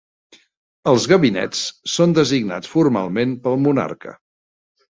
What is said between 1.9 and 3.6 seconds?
són designats formalment